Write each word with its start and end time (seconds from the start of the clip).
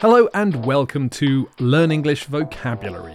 Hello 0.00 0.28
and 0.32 0.64
welcome 0.64 1.10
to 1.10 1.50
Learn 1.58 1.90
English 1.90 2.26
Vocabulary. 2.26 3.14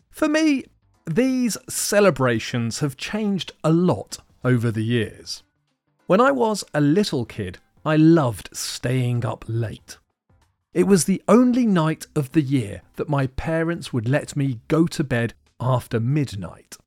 For 0.10 0.30
me, 0.30 0.64
these 1.06 1.58
celebrations 1.68 2.80
have 2.80 2.96
changed 2.96 3.52
a 3.64 3.72
lot 3.74 4.20
over 4.46 4.72
the 4.72 4.84
years. 4.84 5.44
When 6.08 6.22
I 6.22 6.32
was 6.32 6.64
a 6.74 6.80
little 6.80 7.26
kid, 7.26 7.58
I 7.86 7.98
loved 7.98 8.50
staying 8.54 9.26
up 9.26 9.44
late. 9.48 9.98
It 10.74 10.88
was 10.88 11.06
the 11.06 11.22
only 11.28 11.66
night 11.66 12.08
of 12.16 12.32
the 12.32 12.42
year 12.42 12.82
that 12.96 13.10
my 13.10 13.28
parents 13.28 13.92
would 13.92 14.08
let 14.08 14.36
me 14.36 14.62
go 14.70 14.88
to 14.88 15.04
bed 15.04 15.34
after 15.60 16.00
midnight. 16.00 16.78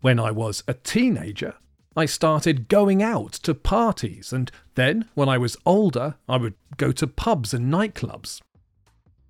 When 0.00 0.18
I 0.18 0.30
was 0.30 0.64
a 0.66 0.74
teenager, 0.74 1.54
I 1.96 2.04
started 2.04 2.68
going 2.68 3.02
out 3.02 3.32
to 3.32 3.54
parties, 3.54 4.32
and 4.32 4.50
then, 4.74 5.08
when 5.14 5.30
I 5.30 5.38
was 5.38 5.56
older, 5.64 6.16
I 6.28 6.36
would 6.36 6.54
go 6.76 6.92
to 6.92 7.06
pubs 7.06 7.54
and 7.54 7.72
nightclubs. 7.72 8.42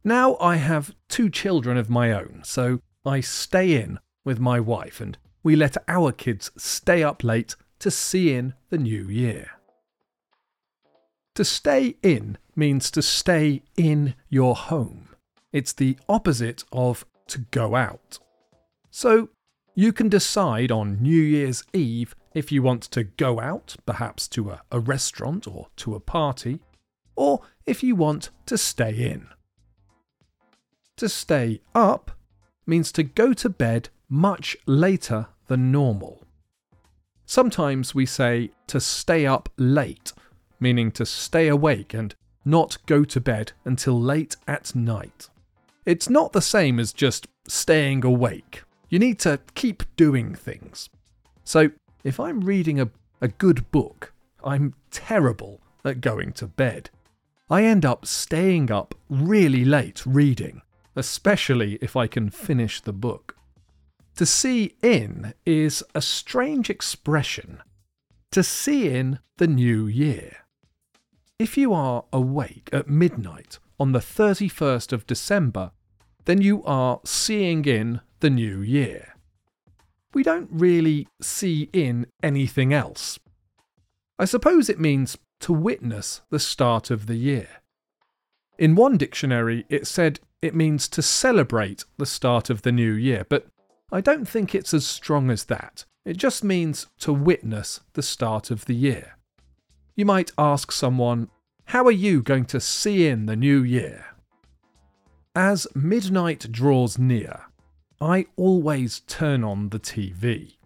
Now 0.02 0.36
I 0.40 0.56
have 0.56 0.94
two 1.08 1.30
children 1.30 1.76
of 1.76 1.88
my 1.88 2.12
own, 2.12 2.42
so 2.44 2.80
I 3.04 3.20
stay 3.20 3.80
in 3.80 3.98
with 4.24 4.40
my 4.40 4.58
wife 4.60 5.00
and 5.00 5.16
we 5.42 5.54
let 5.54 5.76
our 5.86 6.10
kids 6.10 6.50
stay 6.56 7.04
up 7.04 7.22
late 7.22 7.54
to 7.78 7.90
see 7.90 8.34
in 8.34 8.54
the 8.70 8.78
new 8.78 9.08
year. 9.08 9.50
To 11.36 11.44
stay 11.44 11.96
in 12.02 12.38
means 12.56 12.90
to 12.92 13.02
stay 13.02 13.62
in 13.76 14.14
your 14.28 14.56
home. 14.56 15.08
It's 15.52 15.72
the 15.72 15.96
opposite 16.08 16.64
of 16.72 17.04
to 17.28 17.38
go 17.50 17.76
out. 17.76 18.18
So 18.90 19.28
you 19.74 19.92
can 19.92 20.08
decide 20.08 20.72
on 20.72 21.02
New 21.02 21.20
Year's 21.20 21.62
Eve 21.72 22.16
if 22.36 22.52
you 22.52 22.62
want 22.62 22.82
to 22.82 23.02
go 23.02 23.40
out, 23.40 23.76
perhaps 23.86 24.28
to 24.28 24.50
a, 24.50 24.60
a 24.70 24.78
restaurant 24.78 25.48
or 25.48 25.68
to 25.74 25.94
a 25.94 26.00
party, 26.00 26.60
or 27.16 27.40
if 27.64 27.82
you 27.82 27.96
want 27.96 28.28
to 28.44 28.58
stay 28.58 28.92
in. 28.92 29.26
To 30.98 31.08
stay 31.08 31.62
up 31.74 32.10
means 32.66 32.92
to 32.92 33.02
go 33.02 33.32
to 33.32 33.48
bed 33.48 33.88
much 34.10 34.54
later 34.66 35.28
than 35.46 35.72
normal. 35.72 36.24
Sometimes 37.24 37.94
we 37.94 38.04
say 38.04 38.50
to 38.66 38.80
stay 38.80 39.24
up 39.24 39.48
late, 39.56 40.12
meaning 40.60 40.92
to 40.92 41.06
stay 41.06 41.48
awake 41.48 41.94
and 41.94 42.14
not 42.44 42.76
go 42.84 43.02
to 43.02 43.18
bed 43.18 43.52
until 43.64 43.98
late 43.98 44.36
at 44.46 44.74
night. 44.74 45.30
It's 45.86 46.10
not 46.10 46.34
the 46.34 46.42
same 46.42 46.78
as 46.78 46.92
just 46.92 47.28
staying 47.48 48.04
awake. 48.04 48.62
You 48.90 48.98
need 48.98 49.18
to 49.20 49.40
keep 49.54 49.84
doing 49.96 50.34
things. 50.34 50.90
So, 51.42 51.70
if 52.06 52.20
I'm 52.20 52.42
reading 52.42 52.80
a, 52.80 52.88
a 53.20 53.26
good 53.26 53.68
book, 53.72 54.12
I'm 54.44 54.74
terrible 54.92 55.60
at 55.84 56.00
going 56.00 56.32
to 56.34 56.46
bed. 56.46 56.88
I 57.50 57.64
end 57.64 57.84
up 57.84 58.06
staying 58.06 58.70
up 58.70 58.94
really 59.10 59.64
late 59.64 60.06
reading, 60.06 60.62
especially 60.94 61.80
if 61.82 61.96
I 61.96 62.06
can 62.06 62.30
finish 62.30 62.80
the 62.80 62.92
book. 62.92 63.36
To 64.14 64.24
see 64.24 64.76
in 64.84 65.34
is 65.44 65.82
a 65.96 66.00
strange 66.00 66.70
expression. 66.70 67.60
To 68.30 68.44
see 68.44 68.88
in 68.88 69.18
the 69.38 69.48
new 69.48 69.88
year. 69.88 70.36
If 71.40 71.58
you 71.58 71.74
are 71.74 72.04
awake 72.12 72.70
at 72.72 72.88
midnight 72.88 73.58
on 73.80 73.90
the 73.90 73.98
31st 73.98 74.92
of 74.92 75.08
December, 75.08 75.72
then 76.24 76.40
you 76.40 76.62
are 76.64 77.00
seeing 77.04 77.64
in 77.64 78.00
the 78.20 78.30
new 78.30 78.60
year. 78.60 79.15
We 80.14 80.22
don't 80.22 80.48
really 80.50 81.08
see 81.20 81.68
in 81.72 82.06
anything 82.22 82.72
else. 82.72 83.18
I 84.18 84.24
suppose 84.24 84.68
it 84.68 84.80
means 84.80 85.18
to 85.40 85.52
witness 85.52 86.22
the 86.30 86.38
start 86.38 86.90
of 86.90 87.06
the 87.06 87.16
year. 87.16 87.48
In 88.58 88.74
one 88.74 88.96
dictionary, 88.96 89.66
it 89.68 89.86
said 89.86 90.20
it 90.40 90.54
means 90.54 90.88
to 90.88 91.02
celebrate 91.02 91.84
the 91.98 92.06
start 92.06 92.48
of 92.48 92.62
the 92.62 92.72
new 92.72 92.92
year, 92.92 93.26
but 93.28 93.46
I 93.92 94.00
don't 94.00 94.26
think 94.26 94.54
it's 94.54 94.72
as 94.72 94.86
strong 94.86 95.30
as 95.30 95.44
that. 95.44 95.84
It 96.04 96.16
just 96.16 96.42
means 96.42 96.86
to 97.00 97.12
witness 97.12 97.80
the 97.92 98.02
start 98.02 98.50
of 98.50 98.64
the 98.64 98.74
year. 98.74 99.16
You 99.94 100.04
might 100.04 100.32
ask 100.38 100.72
someone, 100.72 101.28
How 101.66 101.84
are 101.84 101.92
you 101.92 102.22
going 102.22 102.44
to 102.46 102.60
see 102.60 103.06
in 103.06 103.26
the 103.26 103.36
new 103.36 103.62
year? 103.62 104.06
As 105.34 105.66
midnight 105.74 106.50
draws 106.50 106.98
near, 106.98 107.45
I 108.00 108.26
always 108.36 109.00
turn 109.00 109.42
on 109.42 109.70
the 109.70 109.80
TV. 109.80 110.56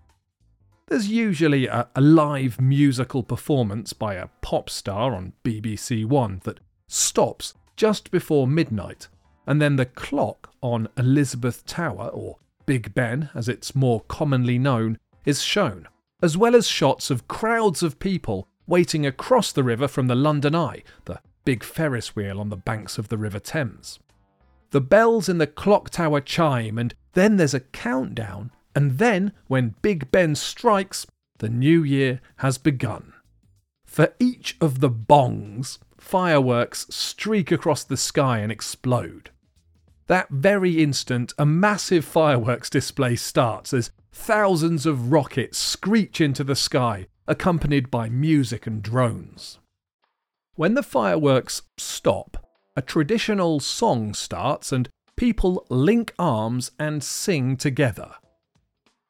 There's 0.89 1.09
usually 1.09 1.67
a, 1.69 1.89
a, 1.95 2.01
live 2.01 2.61
musical 2.61 3.23
performance 3.23 3.93
by 3.93 4.15
a 4.15 4.29
pop 4.43 4.69
star 4.69 5.15
on 5.15 5.35
BBC 5.45 6.05
One 6.05 6.41
that 6.43 6.59
stops 6.89 7.55
just 7.77 8.11
before 8.11 8.49
midnight 8.49 9.07
and 9.47 9.63
then 9.63 9.77
the 9.77 9.87
clock 9.87 10.53
on 10.61 10.89
Elizabeth 10.97 11.65
Tower, 11.67 12.09
or 12.09 12.39
Big 12.67 12.95
Ben 12.95 13.31
as 13.35 13.49
it's 13.49 13.75
more 13.75 14.01
commonly 14.03 14.59
known, 14.59 14.99
is 15.25 15.43
shown, 15.43 15.87
as 16.23 16.37
well 16.37 16.57
as 16.57 16.67
shots 16.67 17.11
of 17.11 17.29
crowds 17.29 17.83
of 17.83 18.01
people 18.01 18.49
waiting 18.67 19.07
across 19.07 19.53
the 19.53 19.65
river 19.65 19.87
from 19.87 20.09
the 20.09 20.15
London 20.15 20.55
Eye, 20.55 20.83
the 21.05 21.21
big 21.45 21.63
Ferris 21.63 22.15
wheel 22.15 22.41
on 22.41 22.49
the 22.49 22.57
banks 22.57 22.99
of 22.99 23.09
the 23.09 23.19
River 23.19 23.39
Thames. 23.39 24.01
The 24.71 24.81
bells 24.81 25.29
in 25.29 25.39
the 25.39 25.47
clock 25.47 25.91
tower 25.91 26.21
chime, 26.21 26.79
and 26.79 26.95
then 27.13 27.37
there's 27.37 27.55
a 27.55 27.61
countdown, 27.61 28.53
and 28.75 28.99
then, 28.99 29.33
when 29.49 29.75
Big 29.83 30.11
Ben 30.13 30.35
strikes, 30.35 31.07
the 31.39 31.49
new 31.49 31.83
year 31.83 32.21
has 32.37 32.57
begun. 32.59 33.13
For 33.85 34.15
each 34.21 34.57
of 34.61 34.79
the 34.79 34.91
bongs, 34.91 35.79
fireworks 35.99 36.87
streak 36.91 37.51
across 37.51 37.83
the 37.83 37.97
sky 37.97 38.39
and 38.39 38.53
explode. 38.53 39.31
That 40.07 40.29
very 40.29 40.83
instant, 40.83 41.33
a 41.39 41.47
massive 41.47 42.05
fireworks 42.05 42.71
display 42.71 43.17
starts 43.17 43.73
as 43.75 43.91
thousands 44.13 44.87
of 44.87 45.11
rockets 45.11 45.59
screech 45.59 46.21
into 46.21 46.45
the 46.45 46.57
sky, 46.57 47.07
accompanied 47.27 47.91
by 47.91 48.09
music 48.09 48.67
and 48.67 48.83
drones. 48.83 49.59
When 50.55 50.75
the 50.75 50.83
fireworks 50.83 51.63
stop, 51.79 52.47
a 52.77 52.83
traditional 52.83 53.61
song 53.61 54.15
starts 54.15 54.73
and 54.73 54.89
people 55.17 55.67
link 55.69 56.15
arms 56.19 56.71
and 56.79 57.03
sing 57.03 57.57
together. 57.57 58.13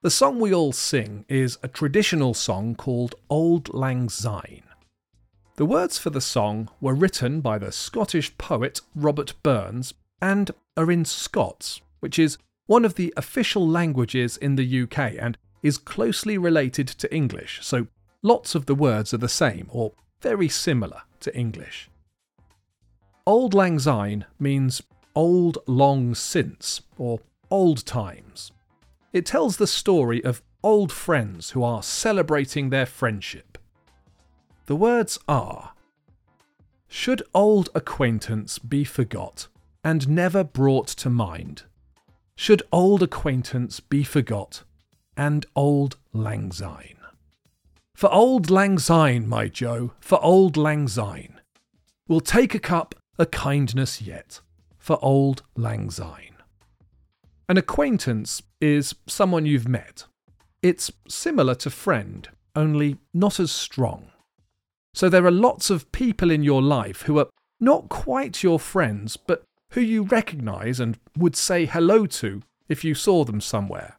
The 0.03 0.10
song 0.10 0.41
we 0.41 0.54
all 0.54 0.72
sing 0.72 1.26
is 1.28 1.59
a 1.62 1.69
traditional 1.69 2.32
song 2.32 2.75
called 2.75 3.15
Auld 3.28 3.72
Lang 3.75 4.09
Syne. 4.09 4.62
The 5.56 5.66
words 5.66 5.98
for 5.98 6.09
the 6.09 6.22
song 6.22 6.71
were 6.81 6.94
written 6.94 7.43
by 7.43 7.59
the 7.59 7.71
Scottish 7.71 8.37
poet 8.38 8.81
Robert 8.94 9.34
Burns 9.43 9.92
and 10.22 10.50
are 10.77 10.91
in 10.91 11.04
Scots, 11.04 11.82
which 12.00 12.19
is 12.19 12.38
one 12.66 12.84
of 12.84 12.94
the 12.94 13.12
official 13.16 13.69
languages 13.69 14.38
in 14.38 14.56
the 14.56 14.82
UK 14.82 15.16
and 15.19 15.37
is 15.62 15.77
closely 15.77 16.38
related 16.38 16.88
to 16.88 17.15
English, 17.15 17.59
so 17.62 17.88
lots 18.22 18.54
of 18.54 18.65
the 18.65 18.74
words 18.74 19.13
are 19.13 19.18
the 19.18 19.28
same 19.28 19.66
or 19.68 19.92
very 20.22 20.48
similar 20.48 21.03
to 21.21 21.36
English. 21.36 21.91
Auld 23.27 23.55
Lang 23.55 23.78
Syne 23.78 24.25
means 24.39 24.83
old 25.15 25.59
long 25.67 26.15
since 26.15 26.81
or 26.97 27.21
old 27.51 27.84
times. 27.84 28.53
It 29.13 29.27
tells 29.27 29.57
the 29.57 29.67
story 29.67 30.22
of 30.25 30.43
old 30.63 30.93
friends 30.93 31.51
who 31.51 31.63
are 31.63 31.83
celebrating 31.83 32.71
their 32.71 32.87
friendship. 32.87 33.59
The 34.67 34.77
words 34.77 35.19
are 35.28 35.72
Should 36.89 37.22
old 37.34 37.71
acquaintance 37.75 38.59
be 38.59 38.84
forgot 38.84 39.49
and 39.83 40.09
never 40.09 40.45
brought 40.45 40.89
to 40.89 41.11
mind? 41.11 41.65
Should 42.37 42.63
old 42.73 43.03
acquaintance 43.03 43.81
be 43.81 44.05
forgot 44.05 44.63
and 45.16 45.45
auld 45.55 45.97
lang 46.13 46.53
syne? 46.53 46.97
For 47.95 48.09
auld 48.15 48.49
lang 48.49 48.78
syne, 48.78 49.28
my 49.28 49.49
Joe, 49.49 49.93
for 50.01 50.19
auld 50.25 50.57
lang 50.57 50.89
syne. 50.89 51.41
We'll 52.09 52.21
take 52.21 52.55
a 52.55 52.59
cup, 52.59 52.95
a 53.21 53.27
kindness 53.27 54.01
yet, 54.01 54.41
for 54.78 54.99
auld 55.03 55.43
lang 55.55 55.91
syne. 55.91 56.37
An 57.51 57.59
acquaintance 57.59 58.43
is 58.63 58.95
someone 59.07 59.45
you've 59.45 59.69
met. 59.69 60.07
It's 60.63 60.91
similar 61.07 61.55
to 61.57 61.69
friend, 61.69 62.27
only 62.57 62.97
not 63.13 63.39
as 63.39 63.53
strong. 63.53 64.11
So 64.95 65.11
there 65.11 65.27
are 65.27 65.31
lots 65.31 65.69
of 65.69 65.93
people 65.93 66.31
in 66.31 66.43
your 66.43 66.63
life 66.63 67.03
who 67.03 67.19
are 67.19 67.28
not 67.61 67.91
quite 67.91 68.43
your 68.43 68.59
friends, 68.59 69.19
but 69.19 69.43
who 69.73 69.83
you 69.83 70.03
recognise 70.03 70.81
and 70.81 70.99
would 71.16 71.37
say 71.37 71.66
hello 71.66 72.07
to 72.07 72.43
if 72.71 72.84
you 72.84 72.95
saw 72.95 73.25
them 73.25 73.43
somewhere. 73.43 73.99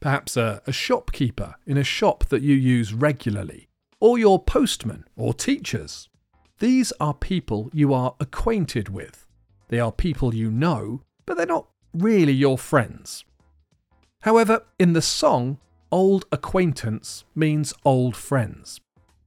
Perhaps 0.00 0.38
a, 0.38 0.62
a, 0.66 0.72
shopkeeper 0.72 1.56
in 1.66 1.76
a 1.76 1.84
shop 1.84 2.24
that 2.30 2.40
you 2.40 2.54
use 2.54 2.94
regularly, 2.94 3.68
or 4.00 4.18
your 4.18 4.42
postman 4.42 5.04
or 5.14 5.34
teachers. 5.34 6.08
These 6.60 6.92
are 7.00 7.14
people 7.14 7.70
you 7.72 7.94
are 7.94 8.14
acquainted 8.20 8.90
with. 8.90 9.26
They 9.68 9.80
are 9.80 9.90
people 9.90 10.34
you 10.34 10.50
know, 10.50 11.00
but 11.24 11.38
they're 11.38 11.46
not 11.46 11.68
really 11.94 12.34
your 12.34 12.58
friends. 12.58 13.24
However, 14.20 14.64
in 14.78 14.92
the 14.92 15.00
song, 15.00 15.56
old 15.90 16.26
acquaintance 16.30 17.24
means 17.34 17.72
old 17.82 18.14
friends. 18.14 18.78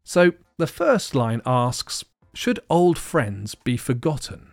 So 0.03 0.33
the 0.57 0.67
first 0.67 1.15
line 1.15 1.41
asks 1.43 2.05
Should 2.35 2.59
old 2.69 2.99
friends 2.99 3.55
be 3.55 3.77
forgotten? 3.77 4.51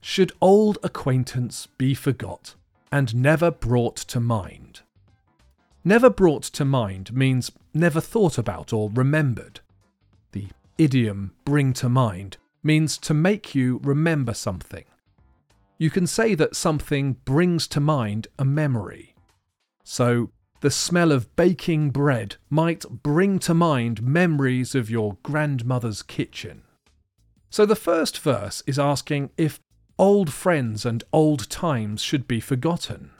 Should 0.00 0.32
old 0.40 0.78
acquaintance 0.82 1.68
be 1.78 1.94
forgot 1.94 2.56
and 2.90 3.14
never 3.14 3.52
brought 3.52 3.96
to 3.96 4.18
mind? 4.18 4.80
Never 5.84 6.10
brought 6.10 6.42
to 6.44 6.64
mind 6.64 7.14
means 7.14 7.52
never 7.72 8.00
thought 8.00 8.38
about 8.38 8.72
or 8.72 8.90
remembered. 8.92 9.60
Idiom 10.78 11.32
bring 11.44 11.72
to 11.74 11.88
mind 11.88 12.36
means 12.62 12.98
to 12.98 13.14
make 13.14 13.54
you 13.54 13.80
remember 13.82 14.34
something. 14.34 14.84
You 15.78 15.90
can 15.90 16.06
say 16.06 16.34
that 16.34 16.56
something 16.56 17.14
brings 17.24 17.66
to 17.68 17.80
mind 17.80 18.28
a 18.38 18.44
memory. 18.44 19.14
So, 19.84 20.30
the 20.60 20.70
smell 20.70 21.12
of 21.12 21.34
baking 21.36 21.90
bread 21.90 22.36
might 22.48 22.88
bring 23.02 23.38
to 23.40 23.52
mind 23.52 24.02
memories 24.02 24.74
of 24.74 24.88
your 24.88 25.18
grandmother's 25.22 26.02
kitchen. 26.02 26.62
So 27.50 27.66
the 27.66 27.76
first 27.76 28.18
verse 28.18 28.62
is 28.66 28.78
asking 28.78 29.30
if 29.36 29.60
old 29.98 30.32
friends 30.32 30.86
and 30.86 31.04
old 31.12 31.50
times 31.50 32.02
should 32.02 32.26
be 32.26 32.40
forgotten. 32.40 33.10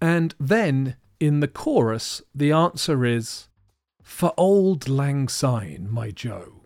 And 0.00 0.34
then 0.40 0.96
in 1.20 1.40
the 1.40 1.46
chorus, 1.46 2.22
the 2.34 2.52
answer 2.52 3.04
is 3.04 3.48
For 4.02 4.32
auld 4.38 4.88
lang 4.88 5.28
syne, 5.28 5.88
my 5.90 6.10
Joe. 6.10 6.61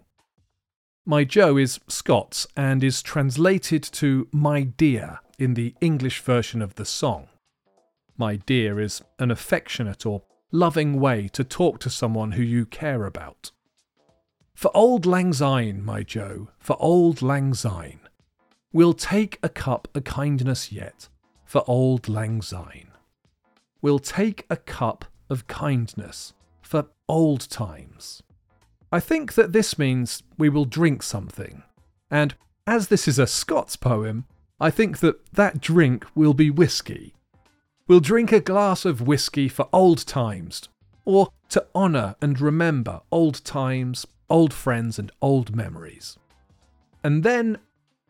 My 1.08 1.22
Joe 1.22 1.56
is 1.56 1.78
Scots 1.86 2.48
and 2.56 2.82
is 2.82 3.00
translated 3.00 3.84
to 3.84 4.26
my 4.32 4.62
dear 4.62 5.20
in 5.38 5.54
the 5.54 5.72
English 5.80 6.18
version 6.20 6.60
of 6.60 6.74
the 6.74 6.84
song. 6.84 7.28
My 8.18 8.34
dear 8.34 8.80
is 8.80 9.02
an 9.20 9.30
affectionate 9.30 10.04
or 10.04 10.22
loving 10.50 10.98
way 10.98 11.28
to 11.28 11.44
talk 11.44 11.78
to 11.80 11.90
someone 11.90 12.32
who 12.32 12.42
you 12.42 12.66
care 12.66 13.06
about. 13.06 13.52
For 14.56 14.72
auld 14.74 15.06
lang 15.06 15.32
syne, 15.32 15.84
my 15.84 16.02
Joe, 16.02 16.48
for 16.58 16.76
auld 16.80 17.22
lang 17.22 17.54
syne, 17.54 18.00
we'll 18.72 18.92
take 18.92 19.38
a 19.44 19.48
cup 19.48 19.86
o' 19.94 20.00
kindness 20.00 20.72
yet, 20.72 21.08
for 21.44 21.62
auld 21.68 22.08
lang 22.08 22.42
syne. 22.42 22.90
We'll 23.80 24.00
take 24.00 24.44
a 24.50 24.56
cup 24.56 25.04
of 25.30 25.46
kindness 25.46 26.34
for 26.62 26.88
old 27.08 27.48
times. 27.48 28.24
I 28.96 29.00
think 29.00 29.34
that 29.34 29.52
this 29.52 29.78
means 29.78 30.22
we 30.38 30.48
will 30.48 30.64
drink 30.64 31.02
something, 31.02 31.62
and 32.10 32.34
as 32.66 32.88
this 32.88 33.06
is 33.06 33.18
a 33.18 33.26
Scots 33.26 33.76
poem, 33.76 34.24
I 34.58 34.70
think 34.70 35.00
that 35.00 35.34
that 35.34 35.60
drink 35.60 36.06
will 36.14 36.32
be 36.32 36.48
whiskey. 36.48 37.12
We'll 37.86 38.00
drink 38.00 38.32
a 38.32 38.40
glass 38.40 38.86
of 38.86 39.06
whisky 39.06 39.50
for 39.50 39.68
old 39.70 40.06
times, 40.06 40.70
or 41.04 41.28
to 41.50 41.66
honour 41.74 42.16
and 42.22 42.40
remember 42.40 43.02
old 43.12 43.44
times, 43.44 44.06
old 44.30 44.54
friends, 44.54 44.98
and 44.98 45.12
old 45.20 45.54
memories. 45.54 46.16
And 47.04 47.22
then, 47.22 47.58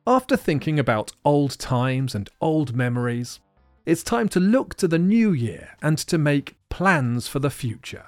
after 0.07 0.37
thinking 0.37 0.79
about 0.79 1.11
old 1.25 1.59
times 1.59 2.15
and 2.15 2.31
old 2.41 2.77
memories, 2.77 3.41
it's 3.87 4.05
time 4.05 4.29
to 4.29 4.39
look 4.39 4.77
to 4.77 4.87
the 4.87 5.01
new 5.01 5.33
year 5.33 5.71
and 5.83 5.99
to 5.99 6.17
make 6.17 6.55
plans 6.69 7.27
for 7.27 7.41
the 7.41 7.51
future. 7.51 8.07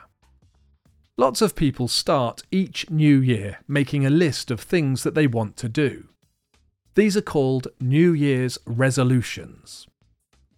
Lots 1.20 1.42
of 1.42 1.56
people 1.56 1.88
start 1.88 2.44
each 2.52 2.88
new 2.90 3.18
year 3.18 3.58
making 3.66 4.06
a 4.06 4.10
list 4.24 4.52
of 4.52 4.60
things 4.60 5.02
that 5.02 5.16
they 5.16 5.26
want 5.26 5.56
to 5.56 5.68
do. 5.68 6.06
These 6.94 7.16
are 7.16 7.22
called 7.22 7.66
New 7.80 8.12
Year's 8.12 8.56
resolutions. 8.64 9.88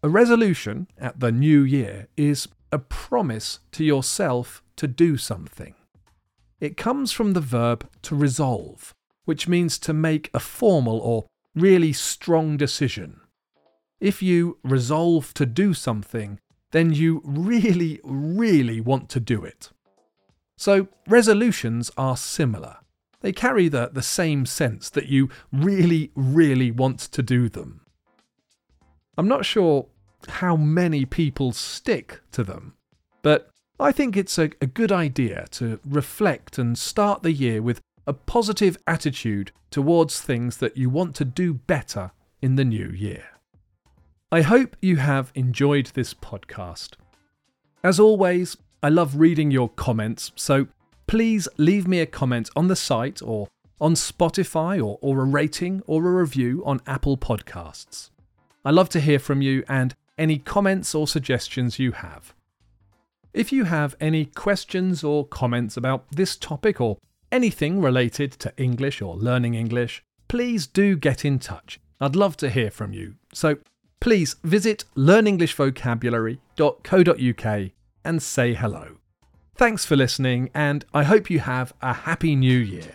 A 0.03 0.11
resolution 0.11 0.87
at 0.99 1.19
the 1.19 1.33
new 1.33 1.63
year 1.63 2.09
is 2.15 2.47
a 2.71 2.79
promise 2.79 3.61
to 3.73 3.85
yourself 3.85 4.63
to 4.77 4.87
do 4.87 5.17
something. 5.17 5.77
It 6.61 6.77
comes 6.77 7.11
from 7.11 7.33
the 7.33 7.41
verb 7.41 7.89
to 8.03 8.15
resolve, 8.15 8.93
which 9.25 9.49
means 9.49 9.79
to 9.79 9.95
make 9.95 10.29
a 10.35 10.41
formal 10.41 10.99
or 10.99 11.25
really 11.55 11.95
strong 11.95 12.59
decision. 12.59 13.23
If 13.99 14.23
you 14.23 14.59
resolve 14.63 15.33
to 15.35 15.47
do 15.47 15.73
something, 15.73 16.39
then 16.71 16.93
you 16.93 17.23
really, 17.25 17.99
really 18.05 18.83
want 18.83 19.09
to 19.09 19.21
do 19.21 19.43
it. 19.43 19.71
So, 20.61 20.89
resolutions 21.09 21.91
are 21.97 22.19
similar. 22.19 22.77
They 23.23 23.33
carry 23.33 23.69
the, 23.69 23.89
the 23.91 24.03
same 24.03 24.45
sense 24.45 24.91
that 24.91 25.07
you 25.07 25.31
really, 25.51 26.11
really 26.15 26.71
want 26.71 26.99
to 27.01 27.23
do 27.23 27.49
them. 27.49 27.81
I'm 29.17 29.27
not 29.27 29.47
sure 29.47 29.87
how 30.29 30.57
many 30.57 31.07
people 31.07 31.53
stick 31.53 32.21
to 32.33 32.45
them, 32.45 32.75
but 33.23 33.49
I 33.79 33.91
think 33.91 34.19
it's 34.19 34.37
a, 34.37 34.51
a 34.61 34.67
good 34.67 34.93
idea 34.93 35.47
to 35.53 35.81
reflect 35.83 36.59
and 36.59 36.77
start 36.77 37.23
the 37.23 37.33
year 37.33 37.63
with 37.63 37.81
a 38.07 38.13
positive 38.13 38.77
attitude 38.87 39.53
towards 39.71 40.21
things 40.21 40.59
that 40.59 40.77
you 40.77 40.91
want 40.91 41.15
to 41.15 41.25
do 41.25 41.55
better 41.55 42.11
in 42.43 42.57
the 42.57 42.67
new 42.67 42.91
year. 42.91 43.25
I 44.31 44.43
hope 44.43 44.77
you 44.83 44.97
have 44.97 45.33
enjoyed 45.35 45.93
this 45.95 46.13
podcast. 46.13 46.97
As 47.83 47.99
always, 47.99 48.59
I 48.83 48.89
love 48.89 49.17
reading 49.17 49.51
your 49.51 49.69
comments, 49.69 50.33
so 50.37 50.69
please 51.07 51.47
leave 51.59 51.87
me 51.87 52.01
a 52.01 52.07
comment 52.07 52.49
on 52.57 52.69
the 52.69 52.77
site 52.77 53.21
or 53.21 53.49
on 53.79 53.93
Spotify 53.93 54.79
or, 54.79 54.99
or 55.03 55.21
a 55.21 55.25
rating 55.25 55.83
or 55.87 56.07
a 56.07 56.11
review 56.11 56.63
on 56.65 56.81
Apple 56.87 57.19
Podcasts. 57.19 58.09
I 58.65 58.71
love 58.71 58.89
to 58.91 59.01
hear 59.01 59.19
from 59.19 59.43
you 59.43 59.65
and 59.69 59.95
any 60.17 60.39
comments 60.39 60.95
or 60.95 61.07
suggestions 61.07 61.79
you 61.79 61.93
have. 61.93 62.33
If 63.35 63.53
you 63.53 63.65
have 63.65 63.97
any 64.01 64.25
questions 64.25 65.05
or 65.05 65.27
comments 65.27 65.77
about 65.77 66.07
this 66.11 66.35
topic 66.35 66.81
or 66.81 66.97
anything 67.31 67.83
related 67.83 68.33
to 68.33 68.51
English 68.57 69.03
or 69.03 69.15
learning 69.15 69.57
English, 69.57 70.03
please 70.27 70.67
do 70.67 70.97
get 70.97 71.27
in 71.27 71.39
touch. 71.39 71.79
I'd 72.01 72.17
love 72.17 72.39
to 72.39 72.49
hear 72.49 72.71
from 72.71 72.95
you. 72.95 73.17
So 73.35 73.59
please 74.01 74.37
visit 74.43 74.87
learnenglishvocabulary.co.uk 74.97 77.71
and 78.05 78.23
say 78.23 78.55
hello. 78.55 78.97
Thanks 79.57 79.85
for 79.85 79.97
listening, 79.97 80.51
and 80.55 80.85
I 80.95 81.05
hope 81.05 81.29
you 81.29 81.41
have 81.41 81.75
a 81.83 81.93
happy 81.93 82.35
new 82.35 82.59
year. 82.59 82.93